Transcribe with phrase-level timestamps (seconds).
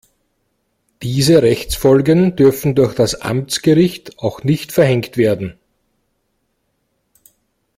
[1.03, 5.59] Diese Rechtsfolgen dürfen durch das Amtsgericht auch nicht verhängt werden.